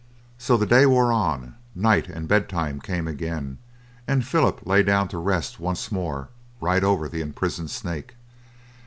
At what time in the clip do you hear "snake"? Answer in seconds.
7.69-8.15